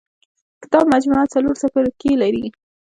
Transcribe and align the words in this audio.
کتاب 0.63 0.85
مجموعه 0.93 1.31
څلور 1.33 1.55
څپرکي 1.61 2.11
لري. 2.21 2.45